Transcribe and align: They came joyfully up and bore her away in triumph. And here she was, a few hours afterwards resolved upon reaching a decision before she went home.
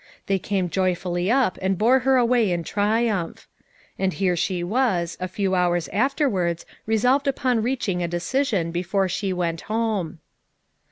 They 0.25 0.39
came 0.39 0.67
joyfully 0.67 1.29
up 1.29 1.59
and 1.61 1.77
bore 1.77 1.99
her 1.99 2.17
away 2.17 2.51
in 2.51 2.63
triumph. 2.63 3.47
And 3.99 4.13
here 4.13 4.35
she 4.35 4.63
was, 4.63 5.15
a 5.19 5.27
few 5.27 5.53
hours 5.53 5.89
afterwards 5.89 6.65
resolved 6.87 7.27
upon 7.27 7.61
reaching 7.61 8.01
a 8.01 8.07
decision 8.07 8.71
before 8.71 9.07
she 9.07 9.31
went 9.31 9.61
home. 9.69 10.17